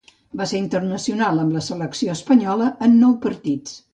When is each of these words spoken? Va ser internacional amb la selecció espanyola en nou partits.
Va 0.39 0.45
ser 0.51 0.59
internacional 0.61 1.41
amb 1.43 1.53
la 1.59 1.61
selecció 1.67 2.15
espanyola 2.15 2.73
en 2.87 2.99
nou 3.05 3.17
partits. 3.29 3.79